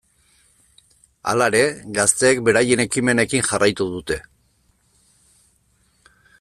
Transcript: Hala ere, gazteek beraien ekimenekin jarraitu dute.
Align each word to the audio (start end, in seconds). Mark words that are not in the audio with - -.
Hala 1.33 1.49
ere, 1.53 1.59
gazteek 1.97 2.41
beraien 2.49 2.83
ekimenekin 2.87 3.47
jarraitu 3.51 3.89
dute. 4.17 4.21